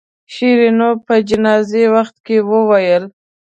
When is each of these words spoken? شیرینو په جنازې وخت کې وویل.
شیرینو 0.33 0.89
په 1.05 1.13
جنازې 1.29 1.83
وخت 1.95 2.15
کې 2.25 2.37
وویل. 2.49 3.03